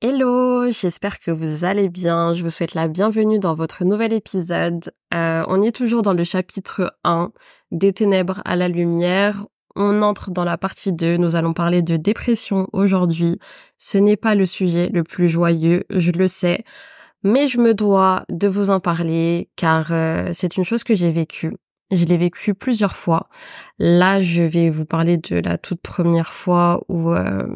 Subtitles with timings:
[0.00, 2.32] Hello, j'espère que vous allez bien.
[2.32, 4.92] Je vous souhaite la bienvenue dans votre nouvel épisode.
[5.12, 7.32] Euh, on est toujours dans le chapitre 1,
[7.72, 9.44] des ténèbres à la lumière.
[9.74, 11.16] On entre dans la partie 2.
[11.16, 13.40] Nous allons parler de dépression aujourd'hui.
[13.76, 16.62] Ce n'est pas le sujet le plus joyeux, je le sais,
[17.24, 21.10] mais je me dois de vous en parler car euh, c'est une chose que j'ai
[21.10, 21.56] vécue.
[21.90, 23.28] Je l'ai vécue plusieurs fois.
[23.80, 27.48] Là, je vais vous parler de la toute première fois où euh,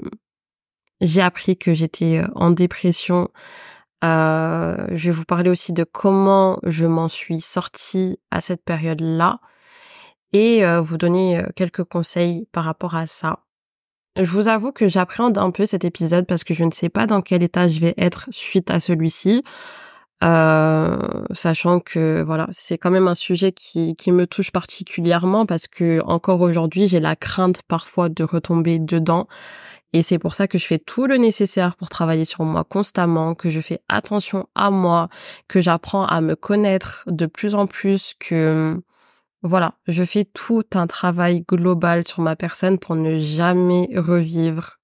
[1.03, 3.29] j'ai appris que j'étais euh, en dépression.
[4.05, 9.41] Euh, je vais vous parler aussi de comment je m'en suis sortie à cette période-là
[10.33, 13.41] et euh, vous donner quelques conseils par rapport à ça.
[14.17, 17.07] Je vous avoue que j'appréhende un peu cet épisode parce que je ne sais pas
[17.07, 19.43] dans quel état je vais être suite à celui-ci.
[21.33, 26.01] sachant que voilà, c'est quand même un sujet qui, qui me touche particulièrement parce que
[26.05, 29.27] encore aujourd'hui, j'ai la crainte parfois de retomber dedans
[29.93, 33.35] et c'est pour ça que je fais tout le nécessaire pour travailler sur moi constamment,
[33.35, 35.09] que je fais attention à moi,
[35.49, 38.81] que j'apprends à me connaître de plus en plus, que
[39.43, 44.79] voilà, je fais tout un travail global sur ma personne pour ne jamais revivre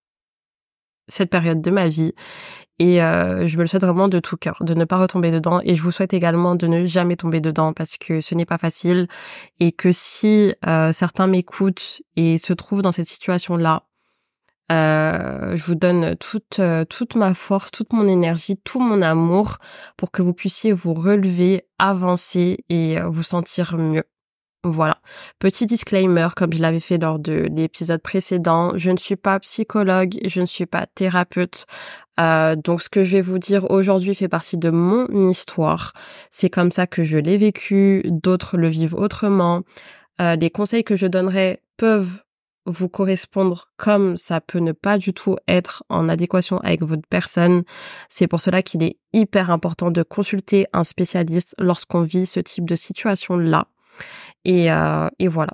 [1.07, 2.13] cette période de ma vie.
[2.81, 5.61] Et euh, je me le souhaite vraiment de tout cœur, de ne pas retomber dedans.
[5.65, 8.59] Et je vous souhaite également de ne jamais tomber dedans parce que ce n'est pas
[8.59, 9.09] facile.
[9.59, 13.85] Et que si euh, certains m'écoutent et se trouvent dans cette situation-là,
[14.71, 19.59] euh, je vous donne toute euh, toute ma force, toute mon énergie, tout mon amour
[19.97, 24.05] pour que vous puissiez vous relever, avancer et euh, vous sentir mieux.
[24.65, 24.99] Voilà.
[25.39, 30.19] Petit disclaimer, comme je l'avais fait lors de l'épisode précédent, je ne suis pas psychologue,
[30.27, 31.67] je ne suis pas thérapeute.
[32.19, 35.93] donc ce que je vais vous dire aujourd'hui fait partie de mon histoire.
[36.31, 39.63] C'est comme ça que je l'ai vécu, d'autres le vivent autrement.
[40.19, 42.23] les conseils que je donnerai peuvent
[42.69, 47.65] vous correspondre comme ça peut ne pas du tout être en adéquation avec votre personne.
[48.09, 52.69] C'est pour cela qu'il est hyper important de consulter un spécialiste lorsqu'on vit ce type
[52.69, 53.67] de situation-là.
[54.45, 55.53] Et, euh, et voilà.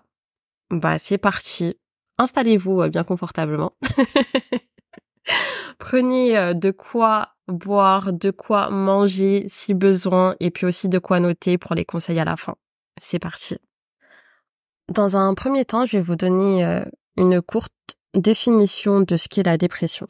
[0.70, 1.76] Bah c'est parti.
[2.18, 3.72] Installez-vous euh, bien confortablement.
[5.78, 11.20] Prenez euh, de quoi boire, de quoi manger si besoin, et puis aussi de quoi
[11.20, 12.54] noter pour les conseils à la fin.
[13.00, 13.58] C'est parti.
[14.92, 16.84] Dans un premier temps, je vais vous donner
[17.16, 17.72] une courte
[18.14, 20.06] définition de ce qu'est la dépression.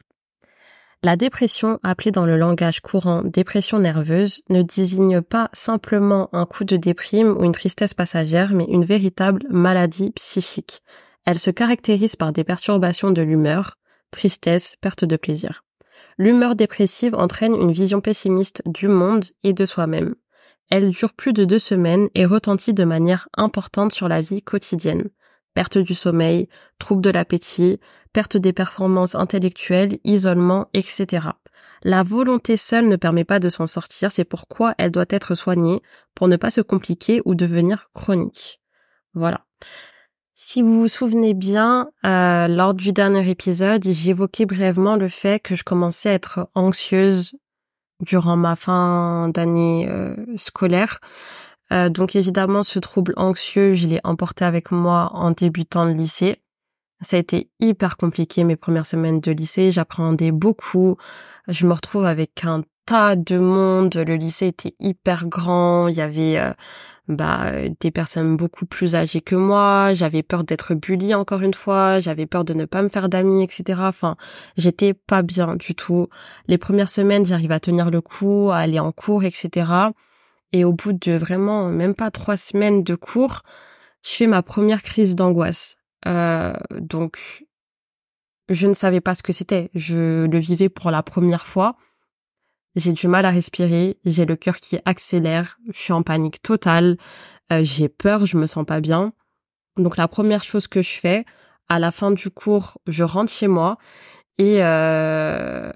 [1.02, 6.64] La dépression, appelée dans le langage courant dépression nerveuse, ne désigne pas simplement un coup
[6.64, 10.82] de déprime ou une tristesse passagère, mais une véritable maladie psychique.
[11.26, 13.76] Elle se caractérise par des perturbations de l'humeur,
[14.12, 15.62] tristesse, perte de plaisir.
[16.16, 20.14] L'humeur dépressive entraîne une vision pessimiste du monde et de soi-même.
[20.70, 25.10] Elle dure plus de deux semaines et retentit de manière importante sur la vie quotidienne
[25.54, 26.48] perte du sommeil,
[26.78, 27.80] trouble de l'appétit,
[28.12, 31.28] perte des performances intellectuelles, isolement, etc.
[31.82, 35.82] La volonté seule ne permet pas de s'en sortir, c'est pourquoi elle doit être soignée
[36.14, 38.60] pour ne pas se compliquer ou devenir chronique.
[39.12, 39.44] Voilà.
[40.34, 45.54] Si vous vous souvenez bien, euh, lors du dernier épisode, j'évoquais brièvement le fait que
[45.54, 47.36] je commençais à être anxieuse
[48.00, 50.98] durant ma fin d'année euh, scolaire.
[51.72, 56.40] Euh, donc évidemment, ce trouble anxieux, je l'ai emporté avec moi en débutant le lycée.
[57.00, 59.72] Ça a été hyper compliqué mes premières semaines de lycée.
[59.72, 60.96] J'appréhendais beaucoup.
[61.48, 63.94] Je me retrouve avec un tas de monde.
[63.94, 65.88] Le lycée était hyper grand.
[65.88, 66.52] Il y avait euh,
[67.08, 69.92] bah, des personnes beaucoup plus âgées que moi.
[69.92, 72.00] J'avais peur d'être bully encore une fois.
[72.00, 73.80] J'avais peur de ne pas me faire d'amis, etc.
[73.84, 74.16] Enfin,
[74.56, 76.08] j'étais pas bien du tout.
[76.46, 79.90] Les premières semaines, j'arrive à tenir le coup, à aller en cours, etc.
[80.54, 83.42] Et au bout de vraiment même pas trois semaines de cours,
[84.04, 85.74] je fais ma première crise d'angoisse.
[86.06, 87.44] Euh, donc,
[88.48, 89.72] je ne savais pas ce que c'était.
[89.74, 91.76] Je le vivais pour la première fois.
[92.76, 96.98] J'ai du mal à respirer, j'ai le cœur qui accélère, je suis en panique totale,
[97.50, 99.12] euh, j'ai peur, je me sens pas bien.
[99.76, 101.24] Donc la première chose que je fais,
[101.68, 103.76] à la fin du cours, je rentre chez moi
[104.38, 105.72] et euh,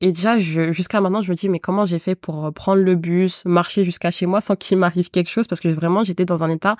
[0.00, 2.94] et déjà, jusqu'à maintenant, je me dis, mais comment j'ai fait pour euh, prendre le
[2.94, 6.44] bus, marcher jusqu'à chez moi sans qu'il m'arrive quelque chose parce que vraiment, j'étais dans
[6.44, 6.76] un état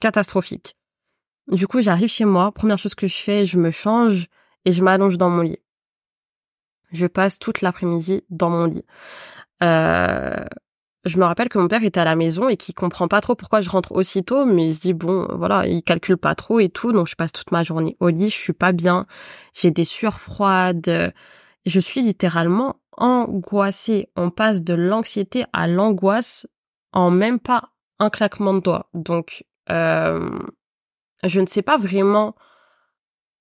[0.00, 0.76] catastrophique.
[1.48, 2.50] Du coup, j'arrive chez moi.
[2.50, 4.28] Première chose que je fais, je me change
[4.64, 5.58] et je m'allonge dans mon lit.
[6.92, 8.84] Je passe toute l'après-midi dans mon lit.
[9.62, 10.44] Euh,
[11.04, 13.34] je me rappelle que mon père était à la maison et qu'il comprend pas trop
[13.34, 16.68] pourquoi je rentre aussitôt, mais il se dit bon, voilà, il calcule pas trop et
[16.68, 19.06] tout, donc je passe toute ma journée au lit, je suis pas bien,
[19.52, 21.12] j'ai des sueurs froides,
[21.66, 24.08] je suis littéralement angoissée.
[24.16, 26.46] On passe de l'anxiété à l'angoisse
[26.92, 28.88] en même pas un claquement de doigts.
[28.94, 30.38] Donc, euh,
[31.24, 32.34] je ne sais pas vraiment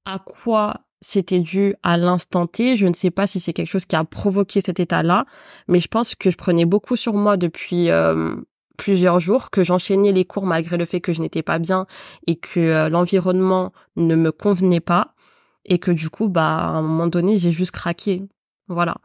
[0.05, 2.75] à quoi c'était dû à l'instant T.
[2.75, 5.25] Je ne sais pas si c'est quelque chose qui a provoqué cet état-là,
[5.67, 8.35] mais je pense que je prenais beaucoup sur moi depuis euh,
[8.77, 11.87] plusieurs jours, que j'enchaînais les cours malgré le fait que je n'étais pas bien
[12.27, 15.13] et que euh, l'environnement ne me convenait pas
[15.65, 18.23] et que du coup, bah, à un moment donné, j'ai juste craqué.
[18.67, 18.97] Voilà.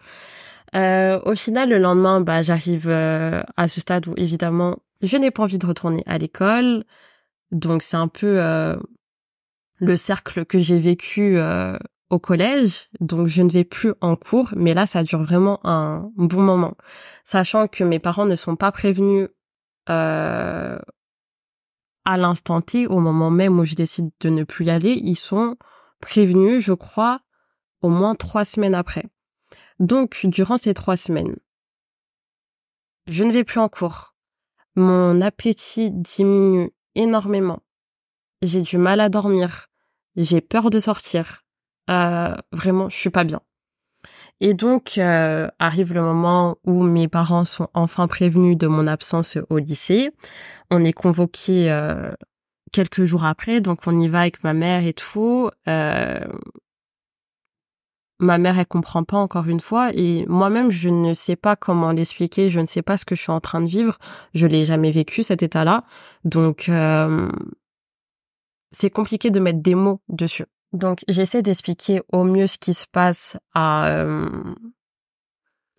[0.75, 5.43] Euh, au final, le lendemain, bah, j'arrive à ce stade où évidemment, je n'ai pas
[5.43, 6.85] envie de retourner à l'école.
[7.53, 8.41] Donc c'est un peu
[9.79, 11.77] le cercle que j'ai vécu euh,
[12.11, 16.11] au collège, donc je ne vais plus en cours, mais là ça dure vraiment un
[16.17, 16.75] bon moment,
[17.25, 19.29] sachant que mes parents ne sont pas prévenus
[19.89, 20.79] euh,
[22.05, 25.17] à l'instant T, au moment même où je décide de ne plus y aller, ils
[25.17, 25.57] sont
[26.01, 27.21] prévenus, je crois,
[27.83, 29.05] au moins trois semaines après.
[29.79, 31.37] Donc durant ces trois semaines,
[33.07, 34.15] je ne vais plus en cours.
[34.75, 37.61] Mon appétit diminue énormément
[38.43, 39.67] j'ai du mal à dormir,
[40.17, 41.43] j'ai peur de sortir.
[41.91, 43.41] Euh, vraiment, je suis pas bien.
[44.41, 49.39] Et donc euh, arrive le moment où mes parents sont enfin prévenus de mon absence
[49.51, 50.11] au lycée.
[50.71, 52.11] On est convoqué euh,
[52.77, 55.49] quelques jours après, donc on y va avec ma mère et tout.
[55.67, 56.21] Euh,
[58.19, 61.93] ma mère elle comprend pas encore une fois et moi-même je ne sais pas comment
[61.93, 63.97] l'expliquer, je ne sais pas ce que je suis en train de vivre,
[64.35, 65.85] je l'ai jamais vécu cet état-là.
[66.25, 67.31] Donc euh,
[68.73, 70.45] c'est compliqué de mettre des mots dessus.
[70.75, 74.29] Donc j'essaie d'expliquer au mieux ce qui se passe à euh,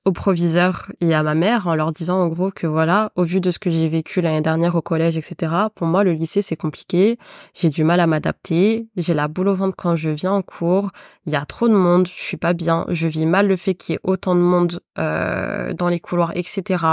[0.07, 3.41] au proviseur et à ma mère en leur disant en gros que voilà, au vu
[3.41, 5.51] de ce que j'ai vécu l'année dernière au collège, etc.
[5.75, 7.19] Pour moi, le lycée c'est compliqué.
[7.53, 8.87] J'ai du mal à m'adapter.
[8.95, 10.91] J'ai la boule au ventre quand je viens en cours.
[11.25, 12.07] Il y a trop de monde.
[12.07, 12.85] Je suis pas bien.
[12.87, 16.31] Je vis mal le fait qu'il y ait autant de monde euh, dans les couloirs,
[16.35, 16.85] etc.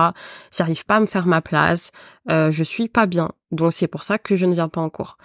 [0.52, 1.93] J'arrive pas à me faire ma place.
[2.31, 3.31] Euh, je suis pas bien.
[3.52, 5.19] Donc c'est pour ça que je ne viens pas en cours.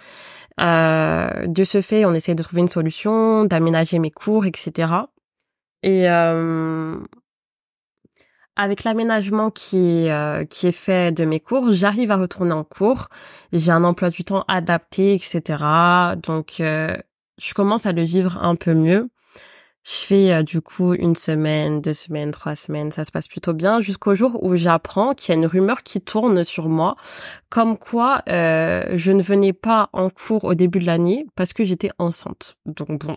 [0.62, 4.94] Euh, de ce fait, on essaie de trouver une solution, d'aménager mes cours, etc.
[5.81, 6.97] Et euh,
[8.59, 13.07] avec l'aménagement qui euh, qui est fait de mes cours, j'arrive à retourner en cours.
[13.53, 15.63] J'ai un emploi du temps adapté, etc.
[16.21, 19.09] Donc, je commence à le vivre un peu mieux.
[19.83, 23.53] Je fais euh, du coup une semaine, deux semaines, trois semaines, ça se passe plutôt
[23.53, 26.95] bien jusqu'au jour où j'apprends qu'il y a une rumeur qui tourne sur moi,
[27.50, 31.63] comme quoi euh, je ne venais pas en cours au début de l'année parce que
[31.63, 32.57] j'étais enceinte.
[32.65, 33.15] Donc bon,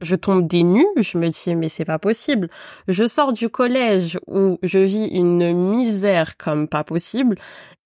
[0.00, 2.48] je tombe des nues, je me dis mais c'est pas possible.
[2.88, 7.36] Je sors du collège où je vis une misère comme pas possible.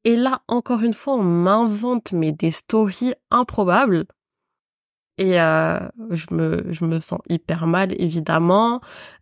[0.04, 4.06] Et là encore une fois on m'invente mais des stories improbables.
[5.18, 5.78] Et euh,
[6.10, 8.80] je me je me sens hyper mal évidemment.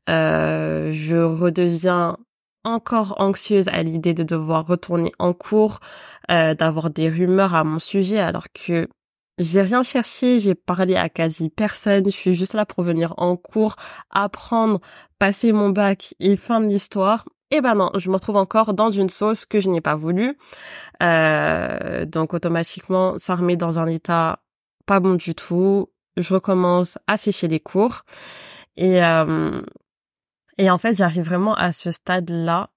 [0.08, 2.16] Euh, je redeviens
[2.64, 5.80] encore anxieuse à l'idée de devoir retourner en cours
[6.30, 8.88] euh, d'avoir des rumeurs à mon sujet alors que
[9.38, 13.36] j'ai rien cherché, j'ai parlé à quasi personne, je suis juste là pour venir en
[13.36, 13.76] cours,
[14.10, 14.80] apprendre,
[15.18, 17.24] passer mon bac et fin de l'histoire.
[17.50, 20.36] Et ben non, je me retrouve encore dans une sauce que je n'ai pas voulu.
[21.02, 24.40] Euh, donc automatiquement, ça remet dans un état
[24.86, 25.88] pas bon du tout.
[26.16, 28.02] Je recommence à sécher les cours.
[28.76, 29.62] Et, euh,
[30.58, 32.70] et en fait, j'arrive vraiment à ce stade-là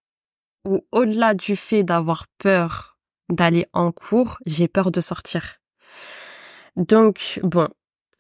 [0.65, 2.97] où au-delà du fait d'avoir peur
[3.29, 5.60] d'aller en cours, j'ai peur de sortir.
[6.75, 7.67] Donc, bon,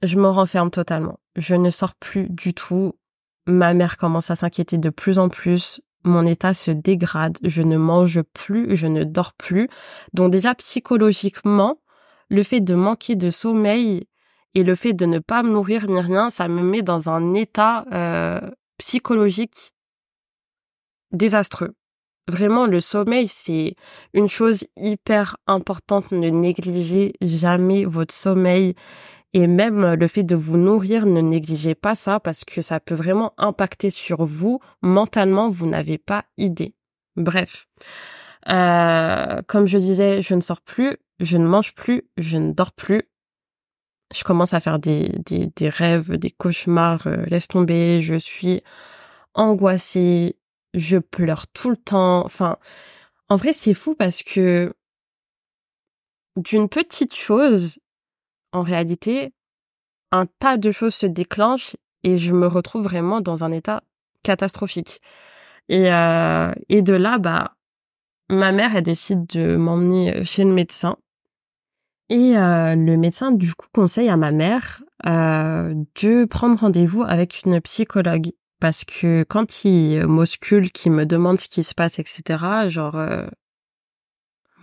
[0.01, 1.19] je me renferme totalement.
[1.35, 2.93] Je ne sors plus du tout.
[3.45, 5.81] Ma mère commence à s'inquiéter de plus en plus.
[6.03, 7.37] Mon état se dégrade.
[7.43, 8.75] Je ne mange plus.
[8.75, 9.69] Je ne dors plus.
[10.13, 11.79] Donc déjà, psychologiquement,
[12.29, 14.07] le fait de manquer de sommeil
[14.53, 17.33] et le fait de ne pas me nourrir ni rien, ça me met dans un
[17.33, 18.41] état euh,
[18.77, 19.73] psychologique
[21.11, 21.73] désastreux.
[22.27, 23.75] Vraiment, le sommeil, c'est
[24.13, 26.11] une chose hyper importante.
[26.11, 28.75] Ne négligez jamais votre sommeil.
[29.33, 32.95] Et même le fait de vous nourrir, ne négligez pas ça parce que ça peut
[32.95, 34.59] vraiment impacter sur vous.
[34.81, 36.75] Mentalement, vous n'avez pas idée.
[37.15, 37.67] Bref.
[38.49, 42.73] Euh, comme je disais, je ne sors plus je ne mange plus, je ne dors
[42.73, 43.03] plus.
[44.13, 48.61] Je commence à faire des, des, rêves, des cauchemars, euh, laisse tomber, je suis
[49.33, 50.35] angoissée,
[50.73, 52.25] je pleure tout le temps.
[52.25, 52.57] Enfin,
[53.29, 54.73] en vrai, c'est fou parce que
[56.37, 57.79] d'une petite chose,
[58.51, 59.33] en réalité,
[60.11, 63.83] un tas de choses se déclenchent et je me retrouve vraiment dans un état
[64.23, 65.01] catastrophique.
[65.69, 67.55] Et, euh, et de là, bah,
[68.29, 70.97] ma mère, elle décide de m'emmener chez le médecin.
[72.09, 77.43] Et euh, le médecin, du coup, conseille à ma mère euh, de prendre rendez-vous avec
[77.45, 78.31] une psychologue.
[78.61, 83.25] Parce que quand il m'oscule, qu'il me demande ce qui se passe, etc., genre, euh,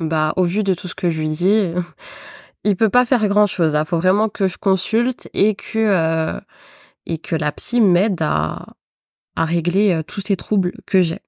[0.01, 1.75] bah, au vu de tout ce que je lui dis,
[2.65, 3.77] il peut pas faire grand-chose.
[3.79, 6.41] Il faut vraiment que je consulte et que
[7.07, 8.67] et que la psy m'aide à,
[9.35, 11.21] à régler tous ces troubles que j'ai.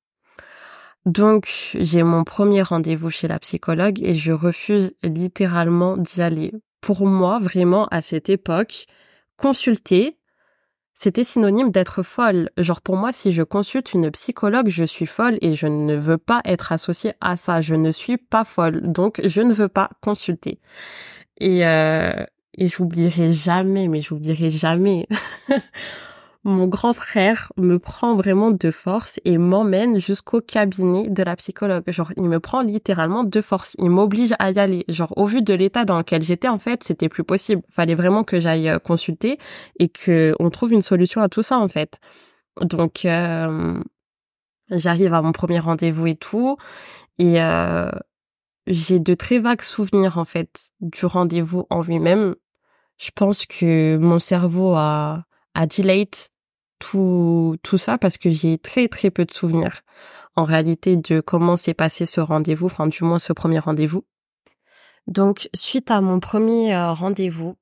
[1.07, 6.53] Donc, j'ai mon premier rendez-vous chez la psychologue et je refuse littéralement d'y aller.
[6.83, 8.87] Pour moi, vraiment, à cette époque,
[9.37, 10.20] consulter,
[11.03, 12.51] c'était synonyme d'être folle.
[12.59, 16.19] Genre pour moi, si je consulte une psychologue, je suis folle et je ne veux
[16.19, 17.63] pas être associée à ça.
[17.63, 20.61] Je ne suis pas folle, donc je ne veux pas consulter.
[21.39, 22.13] Et euh,
[22.59, 25.09] et j'oublierai jamais, mais j'oublierai jamais
[26.45, 31.85] mon grand frère me prend vraiment de force et m'emmène jusqu'au cabinet de la psychologue.
[31.89, 33.77] Genre, il me prend littéralement de force.
[33.79, 34.85] Il m'oblige à y aller.
[34.89, 37.63] Genre, au vu de l'état dans lequel j'étais, en fait, c'était plus possible.
[37.69, 39.39] Fallait vraiment que j'aille euh, consulter
[39.79, 42.01] et que on trouve une solution à tout ça, en fait.
[42.63, 43.79] Donc, euh,
[44.71, 46.57] j'arrive à mon premier rendez-vous et tout.
[47.19, 47.91] Et euh,
[48.67, 52.35] j'ai de très vagues souvenirs, en fait, du rendez-vous en lui-même.
[52.97, 56.31] Je pense que mon cerveau a à delete
[56.79, 59.83] tout tout ça parce que j'ai très très peu de souvenirs
[60.37, 64.05] en réalité de comment s'est passé ce rendez-vous, enfin du moins ce premier rendez-vous.
[65.07, 67.57] Donc suite à mon premier euh, rendez-vous,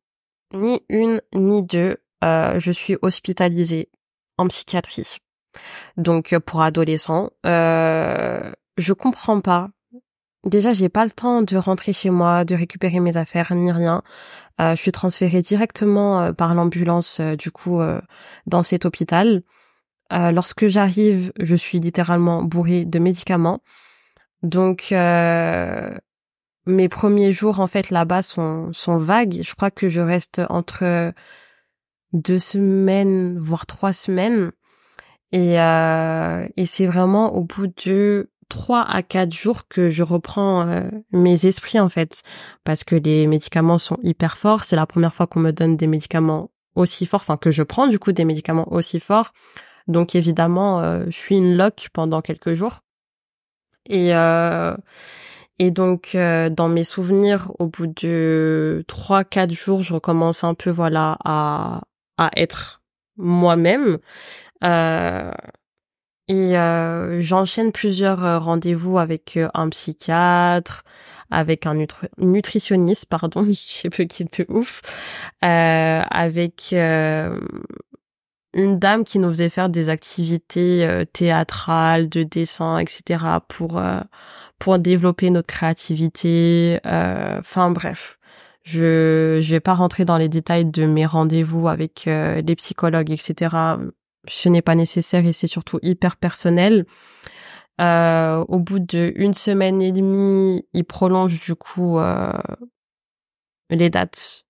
[0.52, 3.90] ni une ni deux, euh, je suis hospitalisée
[4.37, 5.16] en psychiatrie.
[5.97, 9.71] Donc pour adolescents, euh, je comprends pas
[10.49, 14.02] Déjà, j'ai pas le temps de rentrer chez moi, de récupérer mes affaires ni rien.
[14.62, 17.81] Euh, je suis transférée directement euh, par l'ambulance euh, du coup
[18.47, 19.43] dans cet hôpital.
[20.11, 23.61] lorsque j'arrive, je suis littéralement bourrée de médicaments.
[24.43, 24.90] Donc
[26.67, 29.40] mes premiers jours en fait là-bas sont sont vagues.
[29.43, 31.12] Je crois que je reste entre
[32.14, 34.52] deux semaines voire trois semaines.
[35.33, 40.83] Et, et c'est vraiment au bout de trois à quatre jours que je reprends euh,
[41.12, 42.23] mes esprits en fait.
[42.64, 44.64] Parce que les médicaments sont hyper forts.
[44.64, 47.88] C'est la première fois qu'on me donne des médicaments aussi forts enfin que je prends
[47.88, 49.33] du coup des médicaments aussi forts.
[49.88, 52.81] Donc évidemment euh, je suis une loque pendant quelques jours.
[53.88, 54.76] Et euh,
[55.59, 60.71] et donc dans mes souvenirs au bout de trois quatre jours je recommence un peu
[60.71, 61.83] voilà à
[62.17, 62.78] à être
[63.19, 63.99] moi-même.
[64.64, 65.31] Euh,
[66.28, 70.85] et euh, j'enchaîne plusieurs euh, rendez-vous avec euh, un psychiatre,
[71.30, 71.87] avec un
[72.18, 74.82] nutritionniste, pardon, je sais peu qui te ouf,
[75.44, 76.75] euh, avec
[78.54, 83.25] une dame qui nous faisait faire des activités théâtrales, de dessin, etc.
[83.49, 83.80] pour
[84.58, 86.80] pour développer notre créativité.
[86.85, 88.18] Enfin bref,
[88.64, 93.76] je je vais pas rentrer dans les détails de mes rendez-vous avec les psychologues, etc
[94.28, 96.85] ce n'est pas nécessaire et c'est surtout hyper personnel.
[97.80, 102.32] Euh, au bout d'une semaine et demie, il prolonge du coup euh,
[103.70, 104.44] les dates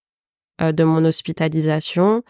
[0.61, 2.23] euh, de mon hospitalisation.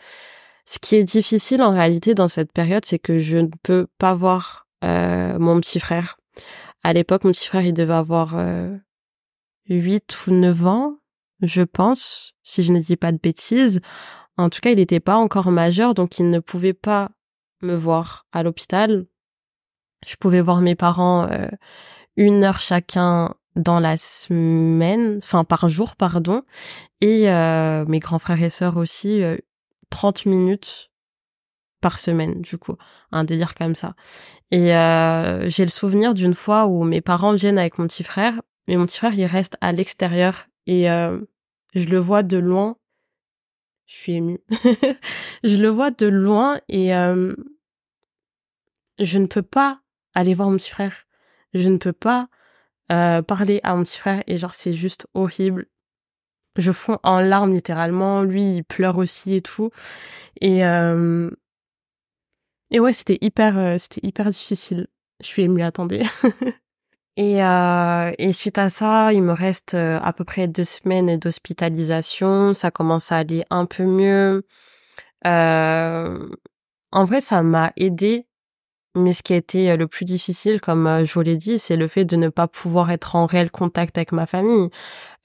[0.67, 4.15] Ce qui est difficile en réalité dans cette période, c'est que je ne peux pas
[4.15, 6.19] voir mon petit frère.
[6.85, 8.37] À l'époque, mon petit frère, il devait avoir
[9.69, 10.99] 8 ou 9 ans,
[11.43, 13.81] je pense, si je ne dis pas de bêtises.
[14.37, 17.11] En tout cas, il n'était pas encore majeur, donc il ne pouvait pas
[17.63, 19.07] me voir à l'hôpital.
[20.07, 21.49] Je pouvais voir mes parents euh,
[22.17, 26.43] une heure chacun dans la semaine, enfin par jour, pardon,
[27.01, 29.37] et euh, mes grands frères et sœurs aussi, euh,
[29.91, 30.91] 30 minutes
[31.81, 32.77] par semaine, du coup,
[33.13, 33.95] un délire comme ça.
[34.51, 38.41] Et euh, j'ai le souvenir d'une fois où mes parents viennent avec mon petit frère,
[38.67, 42.77] mais mon petit frère il reste à l'extérieur et je le vois de loin
[43.89, 44.41] je suis émue.
[45.45, 47.35] je le vois de loin et euh,
[48.99, 49.81] je ne peux pas
[50.15, 51.07] aller voir mon petit frère.
[51.55, 52.29] Je ne peux pas
[52.93, 55.67] euh, parler à mon petit frère et genre c'est juste horrible.
[56.57, 58.23] Je fonds en larmes littéralement.
[58.23, 59.71] Lui il pleure aussi et tout.
[60.43, 61.31] Et euh,
[62.71, 64.87] et ouais c'était hyper c'était hyper difficile.
[65.21, 65.63] Je suis émue.
[65.63, 66.05] Attendez.
[67.19, 71.17] Et, euh, et suite à ça, il me reste euh, à peu près deux semaines
[71.19, 72.55] d'hospitalisation.
[72.55, 74.47] Ça commence à aller un peu mieux.
[75.27, 76.29] Euh,
[76.93, 78.29] en vrai, ça m'a aidé.
[78.95, 81.89] Mais ce qui a été le plus difficile, comme je vous l'ai dit, c'est le
[81.89, 84.71] fait de ne pas pouvoir être en réel contact avec ma famille.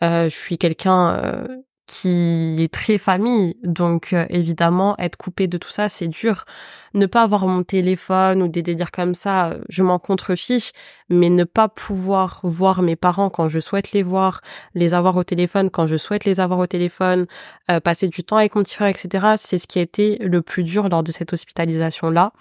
[0.02, 1.48] je suis quelqu'un
[1.86, 3.58] qui est très famille.
[3.63, 6.46] Donc euh, évidemment, être coupé de tout ça, c'est dur.
[6.94, 10.72] Ne pas avoir mon téléphone ou des délires comme ça, je m'en contrefiche,
[11.10, 14.42] mais ne pas pouvoir voir mes parents quand je souhaite les voir,
[14.75, 17.25] les avoir au téléphone quand je souhaite les avoir au téléphone,
[17.70, 19.36] euh, passer du temps avec mon petit frère, etc.
[19.38, 22.32] C'est ce qui a été le plus dur lors de cette hospitalisation-là.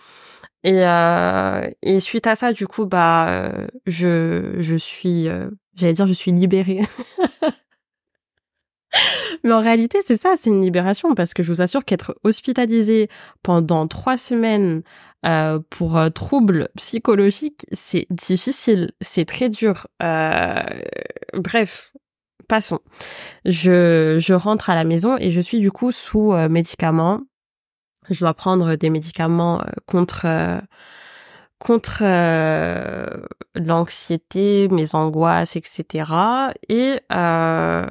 [0.65, 3.51] Et, euh, et suite à ça, du coup, bah,
[3.87, 5.27] je, je suis,
[5.75, 6.83] j'allais dire, je suis libérée.
[9.45, 13.09] Mais en réalité, c'est ça, c'est une libération parce que je vous assure qu'être hospitalisé
[13.43, 14.83] pendant trois semaines
[15.25, 19.87] euh, pour euh, troubles psychologiques, c'est difficile, c'est très dur.
[20.03, 20.63] Euh,
[21.35, 21.93] bref,
[22.49, 22.81] passons.
[23.45, 27.21] Je, je rentre à la maison et je suis du coup sous euh, médicaments.
[28.11, 30.27] Je dois prendre des médicaments contre
[31.61, 32.03] contre
[33.55, 36.11] l'anxiété, mes angoisses, etc.
[36.69, 37.87] Et euh,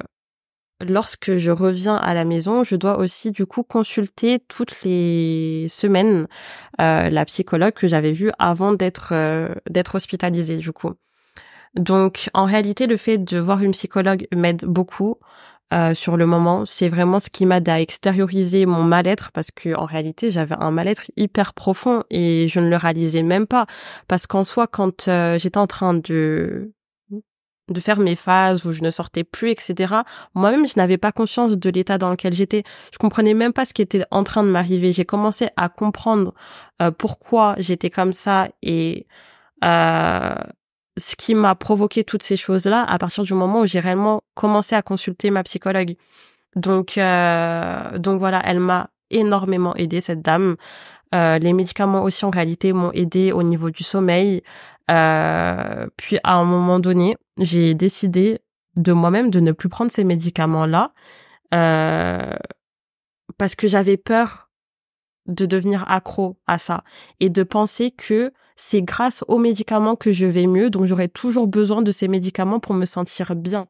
[0.88, 6.26] lorsque je reviens à la maison, je dois aussi du coup consulter toutes les semaines
[6.80, 10.92] euh, la psychologue que j'avais vue avant d'être euh, d'être hospitalisée du coup.
[11.74, 15.16] Donc en réalité, le fait de voir une psychologue m'aide beaucoup.
[15.72, 19.74] Euh, sur le moment, c'est vraiment ce qui m'aide à extérioriser mon mal-être parce que
[19.74, 23.64] en réalité, j'avais un mal-être hyper profond et je ne le réalisais même pas
[24.06, 25.08] parce qu'en soi, quand
[25.38, 26.72] j'étais en train de
[27.72, 29.94] de faire mes phases où je ne sortais plus, etc.
[30.34, 32.62] Moi-même, je n'avais pas conscience de l'état dans lequel j'étais.
[32.92, 34.92] Je comprenais même pas ce qui était en train de m'arriver.
[34.92, 36.34] J'ai commencé à comprendre
[36.80, 39.06] euh, pourquoi j'étais comme ça et
[39.64, 40.34] euh,
[40.98, 44.74] ce qui m'a provoqué toutes ces choses-là à partir du moment où j'ai réellement commencé
[44.74, 45.94] à consulter ma psychologue.
[46.56, 50.56] Donc, euh, donc voilà, elle m'a énormément aidé cette dame.
[51.14, 54.42] Euh, les médicaments aussi en réalité m'ont aidé au niveau du sommeil.
[54.90, 58.40] Euh, puis à un moment donné, j'ai décidé
[58.76, 60.92] de moi-même de ne plus prendre ces médicaments-là
[61.54, 62.34] euh,
[63.38, 64.50] parce que j'avais peur
[65.26, 66.82] de devenir accro à ça
[67.20, 71.46] et de penser que c'est grâce aux médicaments que je vais mieux, donc j'aurais toujours
[71.46, 73.66] besoin de ces médicaments pour me sentir bien.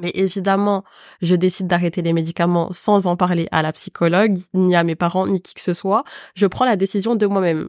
[0.00, 0.84] Mais évidemment,
[1.20, 5.26] je décide d'arrêter les médicaments sans en parler à la psychologue, ni à mes parents,
[5.26, 6.04] ni qui que ce soit.
[6.34, 7.68] Je prends la décision de moi-même.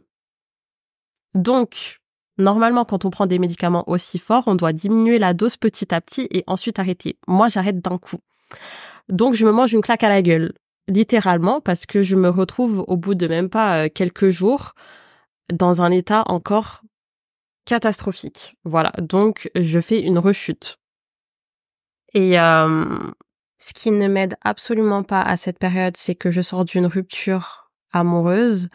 [1.34, 2.00] Donc,
[2.38, 6.00] normalement, quand on prend des médicaments aussi forts, on doit diminuer la dose petit à
[6.00, 7.18] petit et ensuite arrêter.
[7.28, 8.18] Moi, j'arrête d'un coup.
[9.08, 10.54] Donc, je me mange une claque à la gueule.
[10.88, 14.72] Littéralement, parce que je me retrouve au bout de même pas euh, quelques jours
[15.52, 16.82] dans un état encore
[17.64, 18.56] catastrophique.
[18.64, 18.92] Voilà.
[18.98, 20.78] Donc, je fais une rechute.
[22.14, 22.84] Et euh,
[23.58, 27.70] ce qui ne m'aide absolument pas à cette période, c'est que je sors d'une rupture
[27.92, 28.68] amoureuse.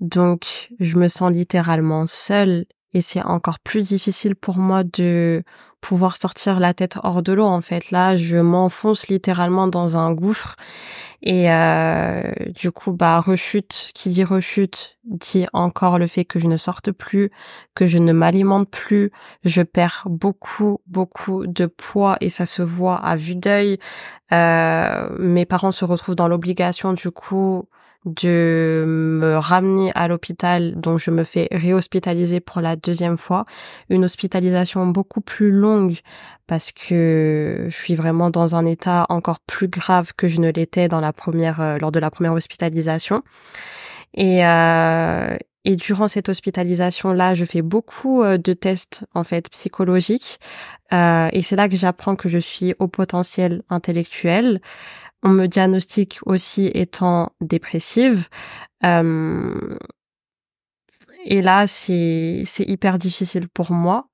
[0.00, 5.44] Donc, je me sens littéralement seule et c'est encore plus difficile pour moi de
[5.80, 7.46] pouvoir sortir la tête hors de l'eau.
[7.46, 10.56] En fait, là, je m'enfonce littéralement dans un gouffre
[11.22, 13.90] et euh, du coup, bah rechute.
[13.94, 17.30] Qui dit rechute dit encore le fait que je ne sorte plus,
[17.74, 19.12] que je ne m'alimente plus.
[19.44, 23.78] Je perds beaucoup, beaucoup de poids et ça se voit à vue d'œil.
[24.32, 27.68] Euh, mes parents se retrouvent dans l'obligation du coup
[28.06, 33.44] de me ramener à l'hôpital, donc je me fais réhospitaliser pour la deuxième fois.
[33.90, 35.98] Une hospitalisation beaucoup plus longue
[36.46, 40.88] parce que je suis vraiment dans un état encore plus grave que je ne l'étais
[40.88, 43.22] dans la première, euh, lors de la première hospitalisation.
[44.14, 49.48] Et, euh, et durant cette hospitalisation là, je fais beaucoup euh, de tests en fait
[49.50, 50.40] psychologiques
[50.92, 54.60] euh, et c'est là que j'apprends que je suis au potentiel intellectuel
[55.22, 58.28] on me diagnostique aussi étant dépressive.
[58.84, 59.76] Euh,
[61.24, 64.08] et là, c'est c'est hyper difficile pour moi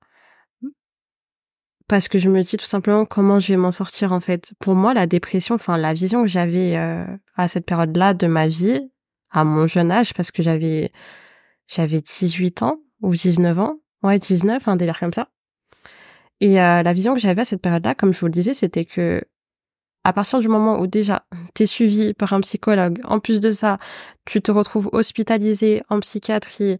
[1.87, 4.53] parce que je me dis tout simplement comment je vais m'en sortir en fait.
[4.59, 7.05] Pour moi, la dépression, enfin la vision que j'avais euh,
[7.35, 8.81] à cette période-là de ma vie,
[9.31, 10.91] à mon jeune âge, parce que j'avais
[11.67, 15.29] j'avais 18 ans ou 19 ans, ouais 19, un délire comme ça.
[16.39, 18.85] Et euh, la vision que j'avais à cette période-là, comme je vous le disais, c'était
[18.85, 19.23] que
[20.03, 23.77] à partir du moment où déjà t'es suivi par un psychologue, en plus de ça,
[24.25, 26.77] tu te retrouves hospitalisé en psychiatrie,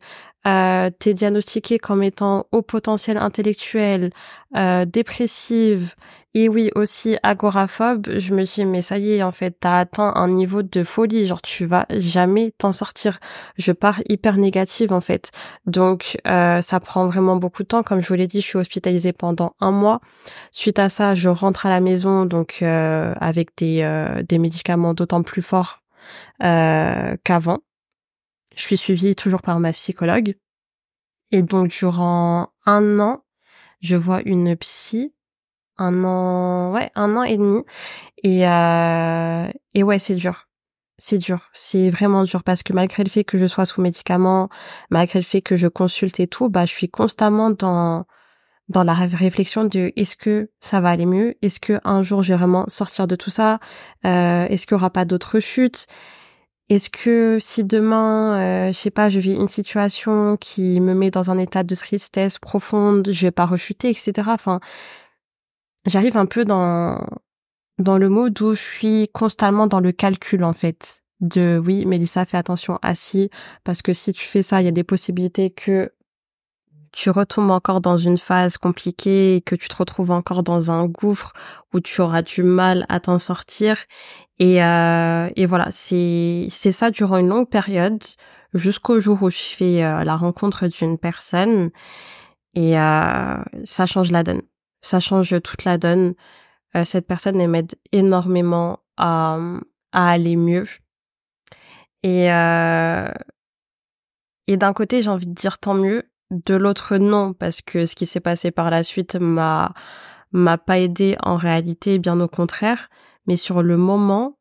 [0.47, 4.11] euh, t'es diagnostiqué comme étant au potentiel intellectuel,
[4.55, 5.95] euh, dépressive
[6.37, 10.13] et oui aussi agoraphobe, je me dis mais ça y est en fait t'as atteint
[10.15, 13.19] un niveau de folie, genre tu vas jamais t'en sortir.
[13.57, 15.31] Je pars hyper négative en fait,
[15.65, 17.81] donc euh, ça prend vraiment beaucoup de temps.
[17.81, 19.99] Comme je vous l'ai dit, je suis hospitalisée pendant un mois.
[20.51, 24.93] Suite à ça, je rentre à la maison donc euh, avec des euh, des médicaments
[24.93, 25.81] d'autant plus forts
[26.39, 27.59] qu'avant.
[28.57, 30.35] Je suis suivie toujours par ma psychologue.
[31.31, 33.23] Et donc, durant un an,
[33.81, 35.13] je vois une psy.
[35.77, 37.63] Un an, ouais, un an et demi.
[38.23, 40.47] Et, euh, et ouais, c'est dur.
[40.97, 41.49] C'est dur.
[41.53, 44.49] C'est vraiment dur parce que malgré le fait que je sois sous médicaments,
[44.89, 48.07] malgré le fait que je consulte et tout, bah, je suis constamment dans,
[48.69, 51.35] dans la réflexion de est-ce que ça va aller mieux?
[51.43, 53.59] Est-ce que un jour je vais vraiment sortir de tout ça?
[54.05, 55.85] Euh, est-ce qu'il y aura pas d'autres chutes?
[56.69, 61.11] Est-ce que si demain, euh, je sais pas, je vis une situation qui me met
[61.11, 64.11] dans un état de tristesse profonde, je vais pas rechuter, etc.
[64.27, 64.59] Enfin,
[65.85, 66.99] j'arrive un peu dans
[67.79, 72.25] dans le mode où je suis constamment dans le calcul en fait de oui, Mélissa,
[72.25, 73.29] fais attention assis
[73.63, 75.91] parce que si tu fais ça, il y a des possibilités que
[76.97, 80.87] tu retombes encore dans une phase compliquée et que tu te retrouves encore dans un
[80.87, 81.31] gouffre
[81.71, 83.77] où tu auras du mal à t'en sortir.
[84.39, 88.03] Et, euh, et voilà, c'est ça durant une longue période
[88.55, 91.69] jusqu'au jour où je fais euh, la rencontre d'une personne
[92.55, 94.41] et euh, ça change la donne.
[94.81, 96.15] Ça change toute la donne.
[96.75, 99.37] Euh, cette personne m'aide énormément à,
[99.91, 100.65] à aller mieux.
[102.01, 103.11] Et, euh,
[104.47, 106.01] et d'un côté, j'ai envie de dire tant mieux.
[106.29, 109.73] De l'autre, non, parce que ce qui s'est passé par la suite m'a
[110.33, 112.89] m'a pas aidé en réalité, bien au contraire.
[113.27, 114.37] Mais sur le moment,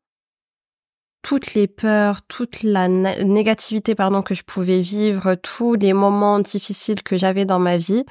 [1.23, 7.03] toutes les peurs, toute la négativité, pardon, que je pouvais vivre, tous les moments difficiles
[7.03, 8.05] que j'avais dans ma vie,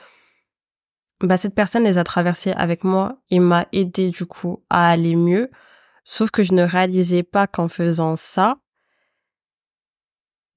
[1.21, 5.15] bah, cette personne les a traversés avec moi et m'a aidé, du coup, à aller
[5.15, 5.49] mieux.
[6.03, 8.57] Sauf que je ne réalisais pas qu'en faisant ça,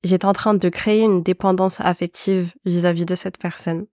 [0.04, 3.86] j'étais en train de créer une dépendance affective vis-à-vis de cette personne.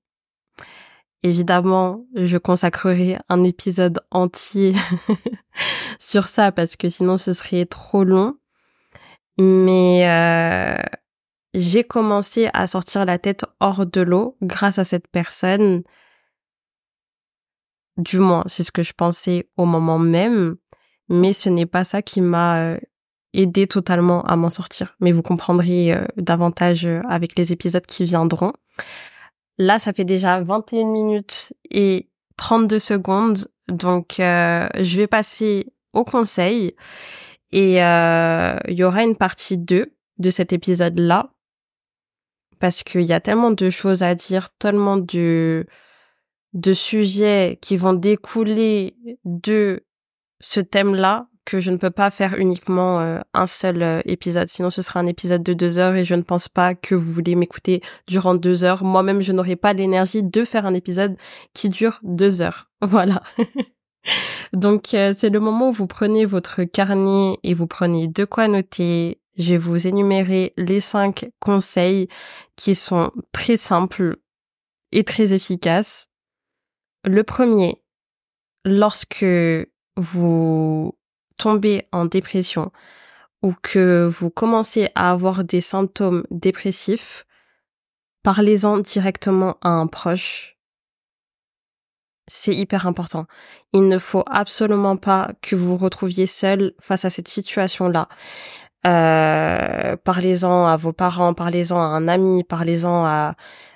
[1.23, 4.73] Évidemment, je consacrerai un épisode entier
[5.99, 8.37] sur ça parce que sinon ce serait trop long.
[9.37, 10.81] Mais euh,
[11.53, 15.83] j'ai commencé à sortir la tête hors de l'eau grâce à cette personne.
[17.97, 20.57] Du moins, c'est ce que je pensais au moment même.
[21.09, 22.77] Mais ce n'est pas ça qui m'a euh,
[23.35, 24.95] aider totalement à m'en sortir.
[24.99, 28.53] Mais vous comprendrez euh, davantage euh, avec les épisodes qui viendront.
[29.57, 33.47] Là, ça fait déjà 21 minutes et 32 secondes.
[33.67, 36.75] Donc, euh, je vais passer au conseil.
[37.51, 41.31] Et il y aura une partie 2 de cet épisode-là.
[42.59, 45.65] Parce qu'il y a tellement de choses à dire, tellement de,
[46.53, 49.85] de sujets qui vont découler de
[50.41, 54.49] ce thème-là que je ne peux pas faire uniquement euh, un seul euh, épisode.
[54.49, 57.13] Sinon, ce sera un épisode de deux heures et je ne pense pas que vous
[57.13, 58.83] voulez m'écouter durant deux heures.
[58.83, 61.15] Moi-même, je n'aurai pas l'énergie de faire un épisode
[61.53, 62.69] qui dure deux heures.
[62.81, 63.23] Voilà.
[64.53, 68.47] Donc, euh, c'est le moment où vous prenez votre carnet et vous prenez de quoi
[68.47, 69.19] noter.
[69.37, 72.07] Je vais vous énumérer les cinq conseils
[72.55, 74.17] qui sont très simples
[74.91, 76.09] et très efficaces.
[77.05, 77.81] Le premier,
[78.65, 79.25] lorsque
[79.97, 80.95] vous
[81.37, 82.71] tombez en dépression
[83.45, 87.27] ou que vous commencez à avoir des symptômes dépressifs,
[88.23, 90.57] parlez-en directement à un proche.
[92.27, 93.27] C'est hyper important.
[93.71, 98.09] Il ne faut absolument pas que vous vous retrouviez seul face à cette situation-là.
[98.87, 103.35] Euh, parlez-en à vos parents, parlez-en à un ami, parlez-en à,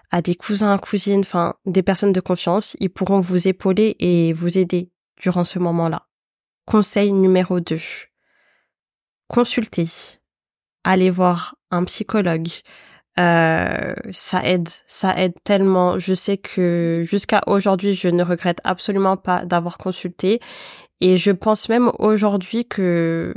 [0.10, 2.76] à des cousins, cousines, enfin des personnes de confiance.
[2.80, 4.90] Ils pourront vous épauler et vous aider
[5.22, 6.09] durant ce moment-là.
[6.70, 7.80] Conseil numéro 2.
[9.28, 9.88] Consultez.
[10.84, 12.50] Allez voir un psychologue.
[13.18, 15.98] Euh, ça aide, ça aide tellement.
[15.98, 20.40] Je sais que jusqu'à aujourd'hui, je ne regrette absolument pas d'avoir consulté.
[21.02, 23.34] Et je pense même aujourd'hui que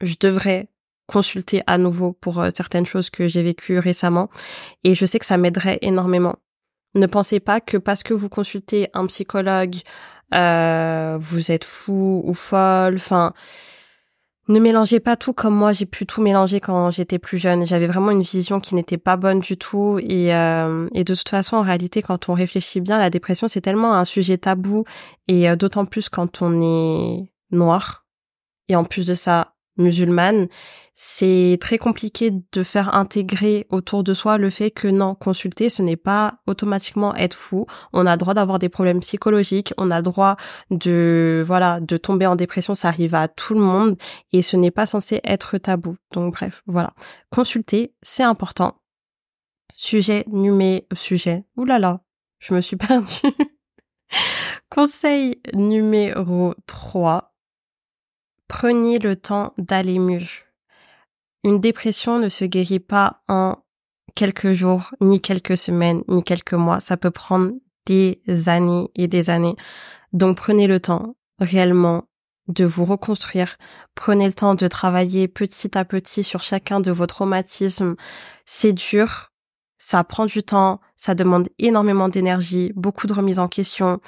[0.00, 0.68] je devrais
[1.08, 4.30] consulter à nouveau pour euh, certaines choses que j'ai vécues récemment.
[4.84, 6.36] Et je sais que ça m'aiderait énormément.
[6.94, 9.74] Ne pensez pas que parce que vous consultez un psychologue,
[10.32, 12.96] vous êtes fou ou folle.
[12.96, 13.32] Enfin,
[14.48, 17.66] ne mélangez pas tout comme moi j'ai pu tout mélanger quand j'étais plus jeune.
[17.66, 21.28] J'avais vraiment une vision qui n'était pas bonne du tout et, euh, et de toute
[21.28, 24.84] façon en réalité quand on réfléchit bien, la dépression c'est tellement un sujet tabou
[25.28, 28.06] et euh, d'autant plus quand on est noir
[28.68, 30.48] et en plus de ça musulmane,
[30.94, 35.80] c'est très compliqué de faire intégrer autour de soi le fait que non, consulter, ce
[35.80, 37.66] n'est pas automatiquement être fou.
[37.92, 40.36] On a droit d'avoir des problèmes psychologiques, on a droit
[40.72, 43.96] de, voilà, de tomber en dépression, ça arrive à tout le monde
[44.32, 45.96] et ce n'est pas censé être tabou.
[46.12, 46.92] Donc bref, voilà.
[47.30, 48.80] Consulter, c'est important.
[49.76, 52.00] Sujet numéro, sujet, oulala,
[52.40, 53.06] je me suis perdue.
[54.68, 57.32] Conseil numéro 3
[58.48, 60.26] Prenez le temps d'aller mieux.
[61.44, 63.56] Une dépression ne se guérit pas en
[64.14, 66.80] quelques jours, ni quelques semaines, ni quelques mois.
[66.80, 67.52] Ça peut prendre
[67.86, 69.56] des années et des années.
[70.12, 72.04] Donc prenez le temps réellement
[72.48, 73.56] de vous reconstruire.
[73.94, 77.96] Prenez le temps de travailler petit à petit sur chacun de vos traumatismes.
[78.44, 79.32] C'est dur,
[79.76, 84.00] ça prend du temps, ça demande énormément d'énergie, beaucoup de remise en question.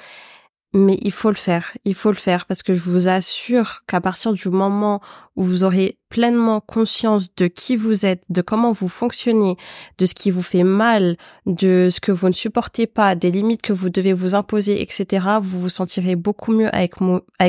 [0.72, 4.00] Mais il faut le faire, il faut le faire parce que je vous assure qu'à
[4.00, 5.00] partir du moment
[5.35, 9.56] où vous aurez pleinement conscience de qui vous êtes, de comment vous fonctionnez,
[9.98, 13.62] de ce qui vous fait mal, de ce que vous ne supportez pas, des limites
[13.62, 16.94] que vous devez vous imposer, etc., vous vous sentirez beaucoup mieux avec,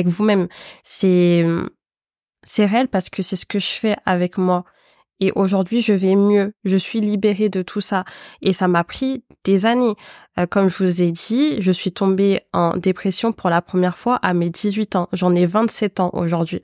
[0.08, 0.48] vous-même.
[0.82, 1.44] C'est,
[2.42, 4.64] c'est réel parce que c'est ce que je fais avec moi.
[5.20, 6.52] Et aujourd'hui, je vais mieux.
[6.64, 8.04] Je suis libérée de tout ça.
[8.40, 9.94] Et ça m'a pris des années.
[10.38, 14.16] Euh, comme je vous ai dit, je suis tombée en dépression pour la première fois
[14.16, 15.08] à mes 18 ans.
[15.12, 16.62] J'en ai 27 ans aujourd'hui.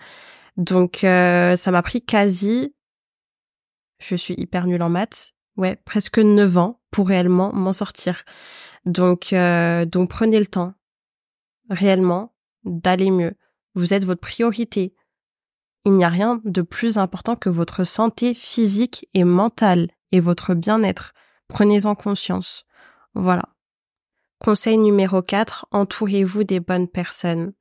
[0.56, 2.74] Donc, euh, ça m'a pris quasi,
[4.00, 8.24] je suis hyper nulle en maths, ouais, presque 9 ans pour réellement m'en sortir.
[8.84, 10.74] Donc, euh, donc prenez le temps,
[11.70, 12.34] réellement,
[12.64, 13.34] d'aller mieux.
[13.74, 14.94] Vous êtes votre priorité
[15.84, 20.54] il n'y a rien de plus important que votre santé physique et mentale et votre
[20.54, 21.14] bien-être.
[21.48, 22.64] Prenez-en conscience.
[23.14, 23.44] Voilà.
[24.38, 27.52] Conseil numéro 4, entourez-vous des bonnes personnes.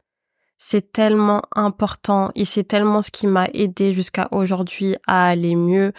[0.58, 5.94] C'est tellement important et c'est tellement ce qui m'a aidé jusqu'à aujourd'hui à aller mieux.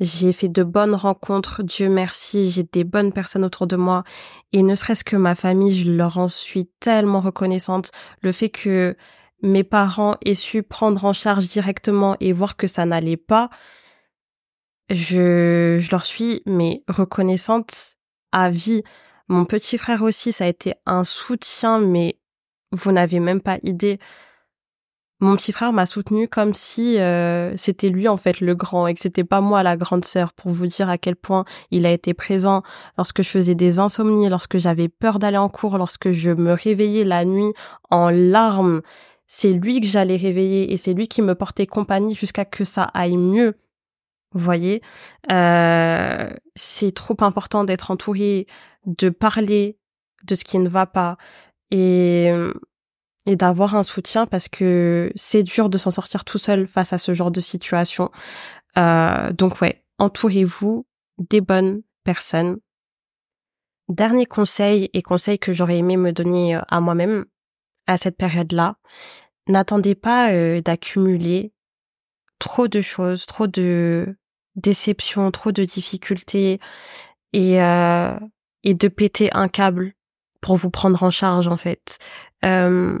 [0.00, 4.04] J'ai fait de bonnes rencontres, Dieu merci, j'ai des bonnes personnes autour de moi
[4.52, 7.90] et ne serait-ce que ma famille, je leur en suis tellement reconnaissante.
[8.20, 8.96] Le fait que
[9.42, 13.50] mes parents aient su prendre en charge directement et voir que ça n'allait pas,
[14.90, 17.96] je, je leur suis mais reconnaissante
[18.32, 18.82] à vie.
[19.28, 22.18] Mon petit frère aussi, ça a été un soutien, mais
[22.72, 23.98] vous n'avez même pas idée.
[25.20, 28.94] Mon petit frère m'a soutenu comme si euh, c'était lui en fait le grand et
[28.94, 31.92] que c'était pas moi la grande sœur pour vous dire à quel point il a
[31.92, 32.64] été présent
[32.98, 37.04] lorsque je faisais des insomnies, lorsque j'avais peur d'aller en cours, lorsque je me réveillais
[37.04, 37.52] la nuit
[37.88, 38.82] en larmes
[39.26, 42.84] c'est lui que j'allais réveiller et c'est lui qui me portait compagnie jusqu'à que ça
[42.84, 43.58] aille mieux.
[44.34, 44.82] Vous voyez,
[45.30, 48.46] euh, c'est trop important d'être entouré,
[48.86, 49.78] de parler
[50.24, 51.16] de ce qui ne va pas
[51.70, 52.30] et
[53.26, 57.14] d'avoir un soutien parce que c'est dur de s'en sortir tout seul face à ce
[57.14, 58.10] genre de situation.
[58.78, 60.86] Euh, donc ouais, entourez-vous
[61.18, 62.58] des bonnes personnes.
[63.88, 67.26] Dernier conseil et conseil que j'aurais aimé me donner à moi-même
[67.92, 68.76] à cette période-là,
[69.48, 71.52] n'attendez pas euh, d'accumuler
[72.38, 74.16] trop de choses, trop de
[74.56, 76.60] déceptions, trop de difficultés
[77.32, 78.18] et euh,
[78.64, 79.94] et de péter un câble
[80.40, 81.98] pour vous prendre en charge en fait.
[82.44, 82.98] Euh,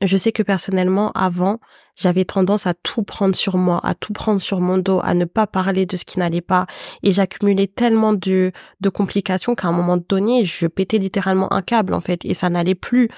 [0.00, 1.60] je sais que personnellement avant
[1.94, 5.24] j'avais tendance à tout prendre sur moi, à tout prendre sur mon dos, à ne
[5.24, 6.66] pas parler de ce qui n'allait pas
[7.02, 11.94] et j'accumulais tellement de de complications qu'à un moment donné je pétais littéralement un câble
[11.94, 13.08] en fait et ça n'allait plus.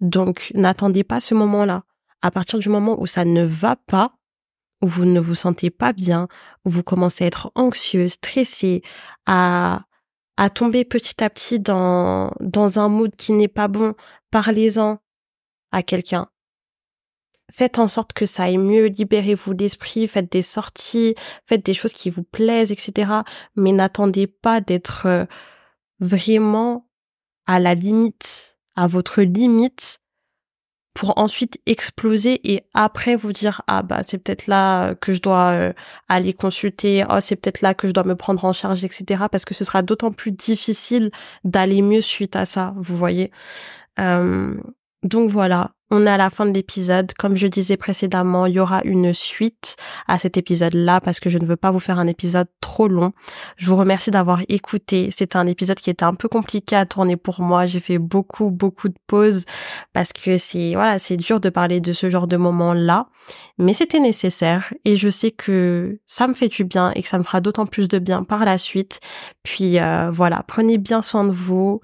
[0.00, 1.84] Donc n'attendez pas ce moment-là
[2.24, 4.14] à partir du moment où ça ne va pas,
[4.80, 6.26] où vous ne vous sentez pas bien,
[6.64, 8.80] où vous commencez à être anxieux, stressé,
[9.26, 9.82] à,
[10.38, 13.94] à tomber petit à petit dans, dans un mood qui n'est pas bon,
[14.30, 15.00] parlez-en
[15.70, 16.28] à quelqu'un.
[17.52, 21.14] Faites en sorte que ça aille mieux, libérez-vous l'esprit, faites des sorties,
[21.46, 23.12] faites des choses qui vous plaisent, etc.
[23.54, 25.24] Mais n'attendez pas d'être euh,
[26.00, 26.88] vraiment
[27.46, 30.00] à la limite, à votre limite
[30.94, 35.50] pour ensuite exploser et après vous dire ah bah c'est peut-être là que je dois
[35.50, 35.72] euh,
[36.08, 39.44] aller consulter oh c'est peut-être là que je dois me prendre en charge etc parce
[39.44, 41.10] que ce sera d'autant plus difficile
[41.42, 43.32] d'aller mieux suite à ça vous voyez
[43.98, 44.56] euh,
[45.04, 47.12] donc voilà on est à la fin de l'épisode.
[47.14, 49.76] Comme je disais précédemment, il y aura une suite
[50.08, 53.12] à cet épisode-là parce que je ne veux pas vous faire un épisode trop long.
[53.56, 55.10] Je vous remercie d'avoir écouté.
[55.16, 57.66] C'était un épisode qui était un peu compliqué à tourner pour moi.
[57.66, 59.44] J'ai fait beaucoup, beaucoup de pauses
[59.92, 63.06] parce que c'est, voilà, c'est dur de parler de ce genre de moment-là.
[63.58, 67.18] Mais c'était nécessaire et je sais que ça me fait du bien et que ça
[67.18, 69.00] me fera d'autant plus de bien par la suite.
[69.42, 71.80] Puis euh, voilà, prenez bien soin de vous.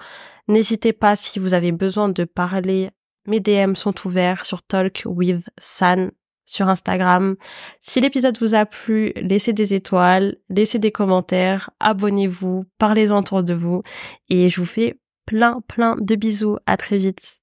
[0.49, 2.91] N'hésitez pas si vous avez besoin de parler
[3.27, 6.11] mes DM sont ouverts sur Talk with San
[6.45, 7.37] sur Instagram.
[7.81, 13.55] Si l'épisode vous a plu, laissez des étoiles, laissez des commentaires, abonnez-vous, parlez-en autour de
[13.55, 13.83] vous
[14.29, 16.57] et je vous fais plein plein de bisous.
[16.67, 17.39] À très vite.